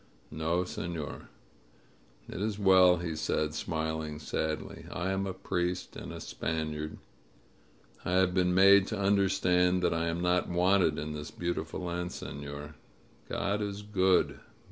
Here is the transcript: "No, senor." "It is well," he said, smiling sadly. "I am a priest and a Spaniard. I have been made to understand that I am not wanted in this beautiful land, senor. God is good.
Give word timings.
"No, 0.31 0.63
senor." 0.63 1.29
"It 2.27 2.41
is 2.41 2.57
well," 2.57 2.97
he 2.97 3.15
said, 3.15 3.53
smiling 3.53 4.17
sadly. 4.17 4.87
"I 4.91 5.11
am 5.11 5.27
a 5.27 5.31
priest 5.33 5.95
and 5.95 6.11
a 6.11 6.19
Spaniard. 6.19 6.97
I 8.03 8.13
have 8.13 8.33
been 8.33 8.55
made 8.55 8.87
to 8.87 8.99
understand 8.99 9.83
that 9.83 9.93
I 9.93 10.07
am 10.07 10.19
not 10.19 10.49
wanted 10.49 10.97
in 10.97 11.13
this 11.13 11.29
beautiful 11.29 11.81
land, 11.81 12.11
senor. 12.13 12.73
God 13.29 13.61
is 13.61 13.83
good. 13.83 14.39